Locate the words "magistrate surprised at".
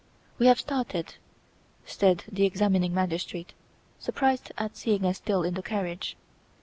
2.91-4.75